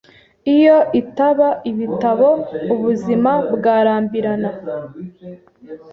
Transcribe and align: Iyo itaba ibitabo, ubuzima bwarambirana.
Iyo 0.55 0.77
itaba 1.01 1.49
ibitabo, 1.71 2.27
ubuzima 2.73 3.31
bwarambirana. 3.55 4.51